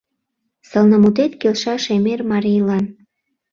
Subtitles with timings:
[0.69, 2.85] Сылнымутет келша шемер марийлан.